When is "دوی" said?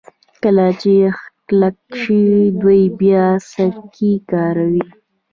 2.61-2.81